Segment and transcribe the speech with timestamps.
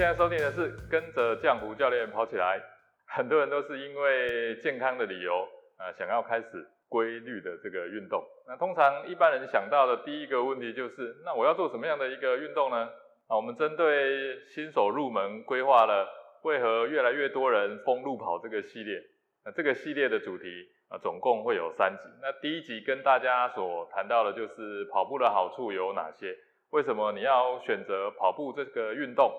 [0.00, 2.58] 现在收听的是跟着江湖教练跑起来。
[3.06, 8.24] 很多人都是因为健康的理由啊，想要开始规律的这个运动。
[8.48, 12.88] 那通常一般人想到的第一个问题就是，那我要做什么样的一个运动呢？
[13.28, 16.08] 啊，我们针对新手入门规划了
[16.44, 18.98] 为何越来越多人封路跑这个系列。
[19.44, 20.46] 那这个系列的主题
[20.88, 22.08] 啊，总共会有三集。
[22.22, 26.34] 那第一集跟大家所谈到的就是跑步的好处有哪些？
[26.70, 29.30] 为什么你要选择跑步这个运动？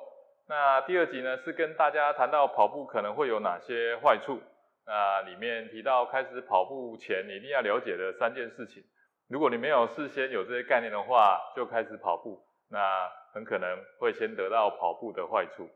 [0.51, 4.37] 那第二集呢，是跟大家谈到跑步可能会有哪些坏处。
[4.85, 8.83] 那里面提到开始跑步前你一定要了解的三件事情。
[9.29, 12.37] 如果你没有事先有这些概念的话，就开始跑步，
[12.69, 15.69] 那很可能会先得到跑步的坏处。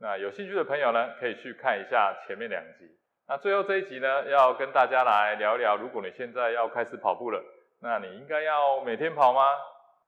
[0.00, 2.98] 那有兴趣的朋友呢，可以去看一下前面两集。
[3.28, 7.40] 那最后这一集呢，要跟大家来聊一聊，如果你现在要开始跑步了，
[7.80, 9.42] 那你应该要每天跑吗？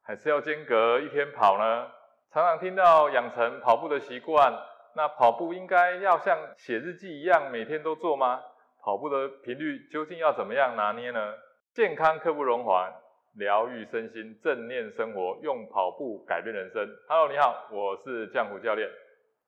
[0.03, 1.89] 还是要间隔一天跑呢？
[2.31, 4.53] 常常听到养成跑步的习惯，
[4.95, 8.43] 那跑步应该要像写日记一样每天都做吗？
[8.83, 11.35] 跑步的频率究竟要怎么样拿捏呢？
[11.73, 12.93] 健康刻不容缓，
[13.37, 16.87] 疗愈身心，正念生活，用跑步改变人生。
[17.09, 18.87] Hello，你好，我是江湖教练。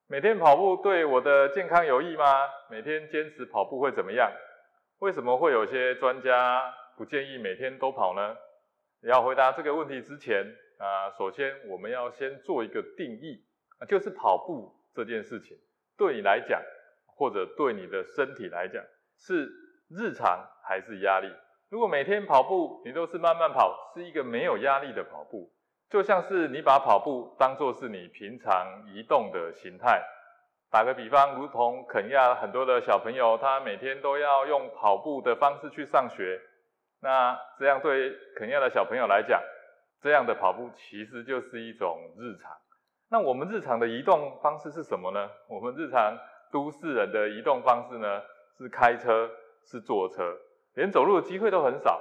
[0.09, 2.49] 每天跑步对我的健康有益吗？
[2.71, 4.33] 每天坚持跑步会怎么样？
[5.01, 8.35] 为什么会有些专家不建议每天都跑呢？
[9.03, 10.47] 你要回答这个问题之前，
[10.81, 13.45] 啊，首先我们要先做一个定义，
[13.87, 15.55] 就是跑步这件事情
[15.99, 16.59] 对你来讲，
[17.07, 18.83] 或者对你的身体来讲，
[19.19, 19.47] 是
[19.91, 21.31] 日常还是压力？
[21.69, 25.53] 如果每天跑步你都是慢慢跑，是一个没有压力的跑步，
[25.91, 30.03] 就像是你把跑步当作是你平常移动的形态。
[30.71, 36.41] 打个比方，如同肯亚很多的小朋友，他每天都要用跑步的方式去上学。
[37.03, 39.43] 那这样对肯亚的小朋友来讲，
[40.03, 42.51] 这样的跑步其实就是一种日常。
[43.11, 45.29] 那我们日常的移动方式是什么呢？
[45.49, 46.17] 我们日常
[46.53, 48.23] 都市人的移动方式呢，
[48.57, 49.29] 是开车，
[49.67, 50.37] 是坐车，
[50.75, 52.01] 连走路的机会都很少。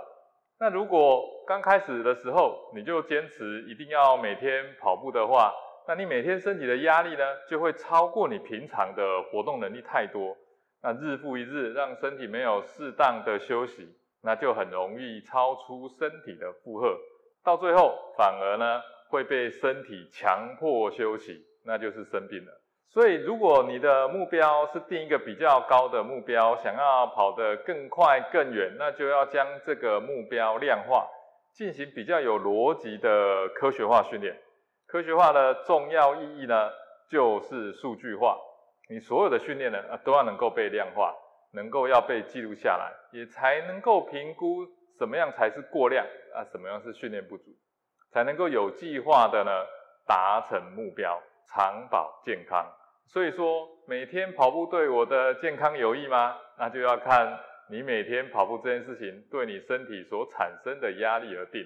[0.59, 5.54] 那如果刚开始的时候你就坚持一定要每天跑步的话，
[5.88, 10.38] 那你每天身体的压力呢，就会超过你平常的活动能力太多。
[10.82, 13.96] 那日复一日，让身体没有适当的休息。
[14.22, 16.94] 那就很容易超出身体的负荷，
[17.44, 22.52] 到最后反而呢会被身体强迫休息，那就是生病了。
[22.90, 31.08] 所以如果你的目标是定一个比较高的目标，想要跑得更快更远，那就要将这个目标量化，
[31.54, 34.36] 进行比较有逻辑的科学化训练。
[34.88, 36.70] 科学化的重要意义呢，
[37.10, 38.38] 就是数据化。
[38.90, 41.16] 你所有的训练呢，都要能够被量化。
[41.52, 44.68] 能够要被记录下来，也才能够评估
[45.00, 46.06] 什么样才是过量
[46.36, 47.46] 啊，什么样是训练不足，
[48.12, 49.66] 才能够有计划的呢
[50.06, 51.18] 达成目标，
[51.48, 52.70] 长保健康。
[53.08, 56.38] 所以说，每天跑步对我的健康有益吗？
[56.59, 57.40] 那就要看
[57.70, 61.66] 你每天跑步这件事情对你身体所产生的压力而定。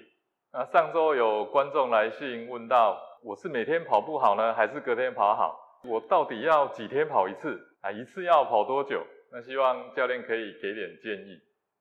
[0.52, 5.60] 那上周有观众来信问到，我是每天跑步好呢，还是隔天跑好？
[5.82, 7.90] 我到底要几天跑一次啊？
[7.90, 9.04] 一次要跑多久？
[9.32, 11.38] 那希望教练可以给点建议。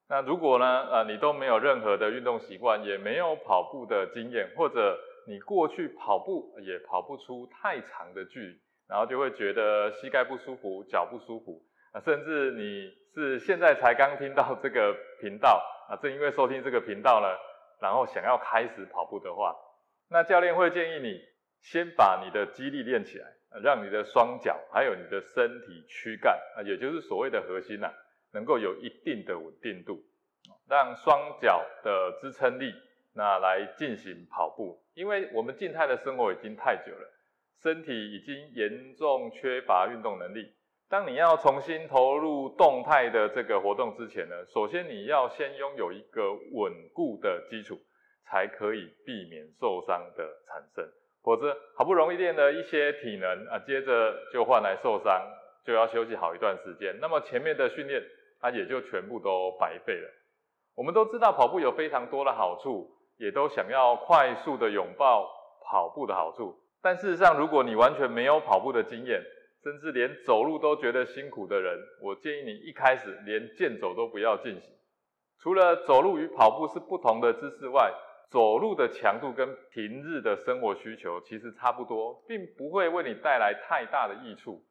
[0.10, 11.62] 那如果呢，呃，你都没有任何的运动习惯，也没有跑步的经验，或者你过去跑步也跑不出太长的距离，然后就会觉得膝盖不舒服、脚不舒服，
[11.94, 17.28] 啊，甚至你是现在才刚听到这个频道，啊，正因为收听这个频道呢，
[17.82, 19.56] 然后想要开始跑步的话，
[20.10, 21.20] 那教练会建议你
[21.62, 23.28] 先把你的肌力练起来。
[23.62, 27.88] 让你的双脚还有你的身体躯干啊，也就是所谓的核心呐，
[28.34, 30.04] 能够有一定的稳定度，
[30.68, 32.74] 让双脚的支撑力
[33.14, 34.82] 那来进行跑步。
[34.96, 37.10] 因为我们静态的生活已经太久了，
[37.62, 40.54] 身体已经严重缺乏运动能力。
[40.90, 47.80] 当你要重新投入动态的这个活动之前呢，首先你要先拥有一个稳固的基础，
[48.26, 50.88] 才可以避免受伤的产生。
[51.24, 55.26] 否则，好不容易练了一些体能啊，接着就换来受伤，
[55.66, 56.96] 就要休息好一段时间。
[57.00, 58.04] 那么前面的训练，
[58.44, 60.10] 它也就全部都白费了。
[60.76, 65.30] 我们都知道跑步有非常多的好处，也都想要快速的拥抱
[65.64, 66.54] 跑步的好处。
[66.82, 69.24] 但事实上，如果你完全没有跑步的经验，
[69.64, 74.74] 甚至连走路都觉得辛苦的人，我建议你一开始连健走都不要进行。
[75.40, 77.94] 除了走路与跑步是不同的姿势外，
[78.30, 84.62] 走路的强度跟平日的生活需求其实差不多，并不会为你带来太大的益处。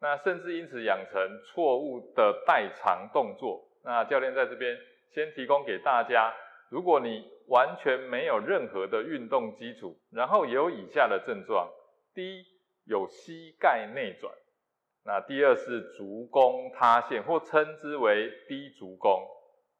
[0.00, 3.62] 那甚至因此养成错误的代偿动作。
[3.84, 4.76] 那教练在这边
[5.12, 6.34] 先提供给大家：
[6.70, 11.68] 如果你完全没有任何的运动基础，然后有以下的症状：
[12.14, 12.44] 第一，
[12.84, 14.32] 有膝盖内转。
[15.04, 19.26] 那第二是足弓塌陷，或称之为低足弓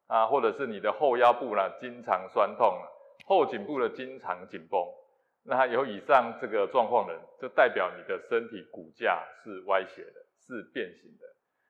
[0.07, 2.77] 啊，或者是你的后腰部呢经常酸痛
[3.25, 4.81] 后颈部的经常紧绷。
[5.43, 11.25] 那有以上这个状况的人，就代表你的身体骨架是歪斜的，是变形的。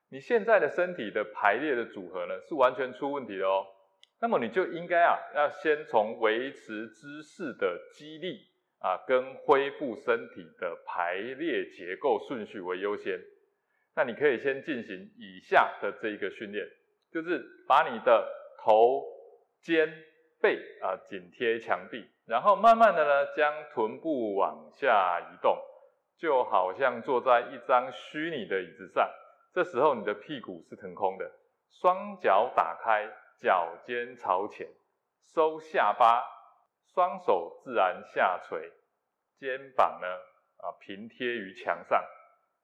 [0.10, 3.66] 你现在的身体的排列的组合呢，是完全出问题的哦。
[4.20, 8.42] 那么你就应该啊，要先从维持姿势的肌力
[8.80, 13.20] 啊，跟恢复身体的排列结构顺序为优先。
[13.96, 16.66] 那你可以先进行以下的这一个训练，
[17.12, 18.28] 就是把你的
[18.64, 19.04] 头、
[19.62, 19.88] 肩、
[20.42, 25.54] 背啊紧贴墙壁，然后慢慢的呢，将臀部往下移动，
[26.18, 29.06] 就好像坐在一张虚拟的椅子上。
[29.54, 31.30] 这时候你的屁股是腾空的，
[31.70, 33.06] 双脚打开，
[33.38, 34.66] 脚尖朝前，
[35.34, 36.24] 收下巴，
[36.94, 38.72] 双手自然下垂，
[39.38, 40.08] 肩膀呢
[40.60, 42.02] 啊平贴于墙上，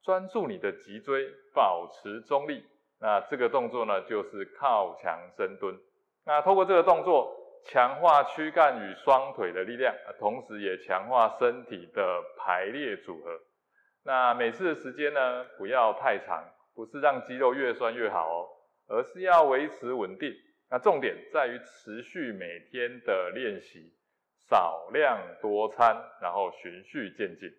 [0.02, 2.64] 专注你的脊椎，保持中立。
[2.98, 5.78] 那这个动作呢就是靠墙深蹲。
[6.24, 7.36] 那透过这个动作，
[7.68, 13.38] 强化躯干与双腿的力量，同时也强化身体的排列组合。
[14.04, 16.44] 那每次的时间呢不要太长。
[16.74, 18.46] 不是让肌肉越酸越好哦，
[18.86, 20.32] 而是要维持稳定。
[20.70, 23.92] 那重点在于持续每天的练习，
[24.48, 27.50] 少量多餐，然后循序渐进。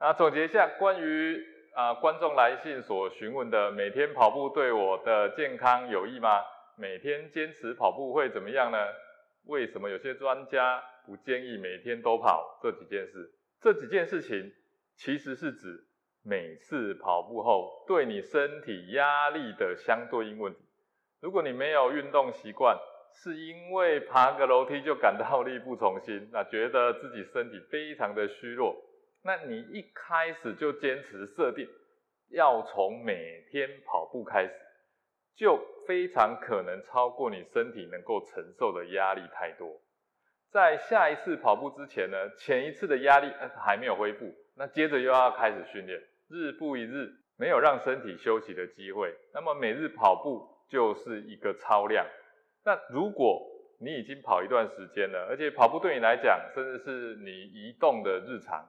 [0.00, 1.40] 那总结一下，关于
[1.76, 6.42] 啊观众来信所询问的，每天跑步对我的健康有益吗？
[6.76, 8.78] 每天坚持跑步会怎么样呢？
[9.48, 12.58] 为什么有些专家不建议每天都跑？
[12.62, 13.30] 这几件事，
[13.60, 14.52] 这几件事情
[14.96, 15.84] 其实是指。
[16.24, 20.58] 每次跑步后对你身体压力的相对应问题，
[21.20, 22.76] 如果你没有运动习惯，
[23.14, 28.76] 是因为爬个楼梯就感到力不从心， 那觉得自己身体非常的虚弱，
[29.22, 31.66] 那你一开始就坚持设定
[32.30, 34.52] 要从每天跑步开始，
[35.38, 35.56] 就
[35.86, 39.80] 非常可能超过你身体能够承受的压力太多。
[40.50, 46.00] 在下一次跑步之前呢，前一次的压力还没有恢复，那接着又要开始训练。
[46.28, 52.04] 日复一日，没有让身体休息的机会，那么每日跑步就是一个超量。
[52.64, 53.40] 那如果
[53.78, 58.68] 你已经跑一段时间了，而且跑步对你来讲，甚至是你移动的日常，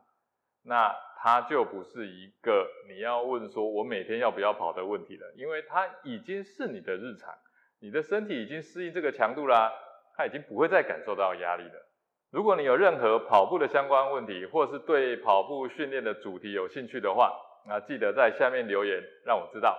[0.69, 7.33] 那它就不是一个你要问说我每天要不要跑的问题了，因为它已经是你的日常，
[7.81, 9.73] 你的身体已经适应这个强度啦，
[10.15, 11.87] 它已经不会再感受到压力了。
[12.31, 17.33] 如果你有任何跑步的相关问题，或是对跑步训练的主题有兴趣的话，
[17.67, 19.75] 那记得在下面留言，让我知道。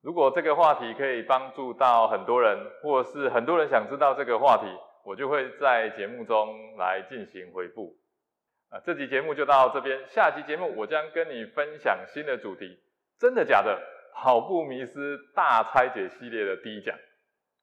[0.00, 4.64] 如果这个话题可以帮助到很多人，或是很多人想知道这个话题，
[5.04, 7.94] 我就会在节目中来进行回复。
[8.74, 12.76] 啊，这集节目就到这边，下集节目我将跟你分享新的主题，
[13.20, 13.80] 真的假的？
[14.12, 16.92] 跑步迷思大拆解系列的第一讲：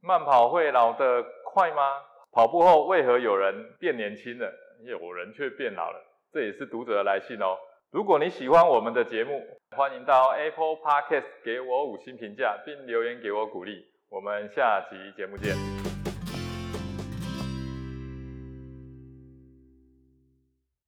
[0.01, 1.99] 慢跑会老得快吗？
[2.31, 4.53] 跑步后为何有人变年轻了，
[4.85, 6.01] 有人却变老了？
[6.31, 7.57] 这也是读者的来信哦。
[7.91, 13.85] 如果你喜欢我们的节目，欢迎到 Apple Podcast 给我五星评价，并留言给我鼓励。
[14.09, 15.90] 我们下集节目见。